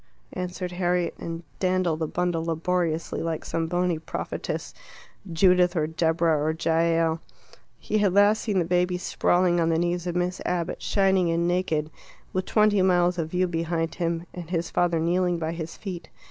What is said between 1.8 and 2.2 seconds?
the